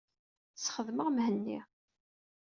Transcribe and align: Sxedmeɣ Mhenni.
Sxedmeɣ 0.55 1.07
Mhenni. 1.11 1.59